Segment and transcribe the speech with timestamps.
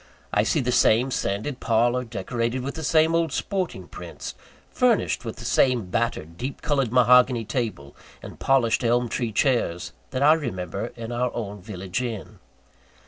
[0.33, 4.33] I see the same sanded parlour, decorated with the same old sporting prints,
[4.71, 10.23] furnished with the same battered, deep coloured mahogany table, and polished elm tree chairs, that
[10.23, 12.39] I remember in our own village inn.